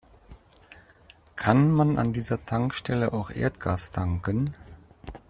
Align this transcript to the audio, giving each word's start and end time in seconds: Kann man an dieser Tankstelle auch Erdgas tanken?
Kann 1.35 1.69
man 1.71 1.99
an 1.99 2.11
dieser 2.11 2.43
Tankstelle 2.43 3.13
auch 3.13 3.29
Erdgas 3.29 3.91
tanken? 3.91 4.51